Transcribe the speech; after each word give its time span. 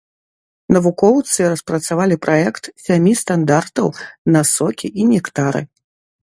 Навукоўцы 0.75 1.39
распрацавалі 1.51 2.15
праект 2.23 2.63
сямі 2.85 3.13
стандартаў 3.21 3.87
на 4.37 4.41
сокі 4.55 4.87
і 5.05 5.07
нектары. 5.13 5.61